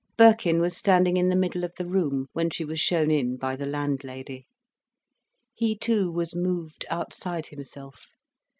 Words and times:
Birkin 0.17 0.59
was 0.61 0.75
standing 0.75 1.15
in 1.15 1.29
the 1.29 1.35
middle 1.35 1.63
of 1.63 1.75
the 1.77 1.85
room, 1.85 2.25
when 2.33 2.49
she 2.49 2.65
was 2.65 2.79
shown 2.79 3.11
in 3.11 3.37
by 3.37 3.55
the 3.55 3.67
landlady. 3.67 4.47
He 5.53 5.77
too 5.77 6.11
was 6.11 6.35
moved 6.35 6.85
outside 6.89 7.45
himself. 7.45 8.07